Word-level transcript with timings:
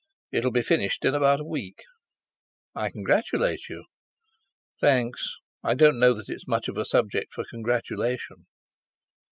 "It'll 0.31 0.49
be 0.49 0.63
finished 0.63 1.05
in 1.05 1.13
about 1.13 1.41
a 1.41 1.47
week." 1.47 1.83
"I 2.73 2.89
congratulate 2.89 3.69
you!" 3.69 3.85
"Thanks—I 4.79 5.75
don't 5.75 5.99
know 5.99 6.15
that 6.15 6.27
it's 6.27 6.47
much 6.47 6.67
of 6.67 6.75
a 6.77 6.85
subject 6.85 7.31
for 7.31 7.45
congratulation." 7.47 8.47